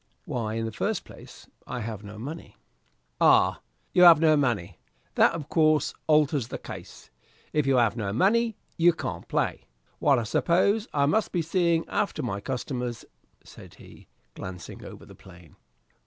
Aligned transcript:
"Why, 0.25 0.55
in 0.55 0.65
the 0.65 0.71
first 0.71 1.03
place, 1.05 1.45
I 1.67 1.81
have 1.81 2.03
no 2.03 2.17
money." 2.17 2.57
"Oh, 3.21 3.57
you 3.93 4.01
have 4.01 4.19
no 4.19 4.35
money! 4.35 4.79
That, 5.13 5.33
of 5.33 5.47
course, 5.47 5.93
alters 6.07 6.47
the 6.47 6.57
case. 6.57 7.11
If 7.53 7.67
you 7.67 7.75
have 7.75 7.95
no 7.95 8.11
money, 8.11 8.57
you 8.77 8.93
can't 8.93 9.27
play. 9.27 9.67
Well, 9.99 10.17
I 10.17 10.23
suppose 10.23 10.87
I 10.91 11.05
must 11.05 11.31
be 11.31 11.43
seeing 11.43 11.87
after 11.87 12.23
my 12.23 12.41
customers," 12.41 13.05
said 13.43 13.75
he, 13.75 14.07
glancing 14.33 14.83
over 14.83 15.05
the 15.05 15.13
plain. 15.13 15.55